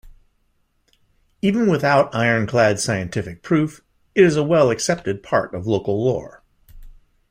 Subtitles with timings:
[1.43, 3.81] Even without ironclad scientific proof,
[4.15, 6.41] it is a well-accepted part of local lore.